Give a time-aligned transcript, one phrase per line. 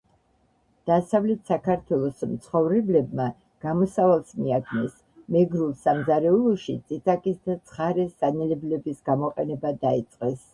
[0.91, 3.27] დასავლეთ საქართველოს მცხოვრებლებმა
[3.65, 4.95] გამოსავალს მიაგნეს.
[5.35, 10.43] მეგრულ სამზარეულოში წიწაკის და ცხარე სანენებლების გამოყენება დაიწყეს